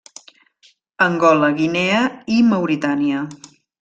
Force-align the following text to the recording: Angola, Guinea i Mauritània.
Angola, 1.07 1.49
Guinea 1.59 1.99
i 2.37 2.41
Mauritània. 2.51 3.21